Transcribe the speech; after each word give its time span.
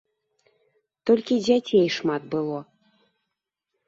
Толькі 1.09 1.37
дзяцей 1.47 1.85
шмат 1.97 2.23
было. 2.33 2.59